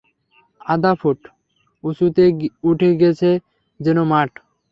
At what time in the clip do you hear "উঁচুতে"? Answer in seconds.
1.83-2.23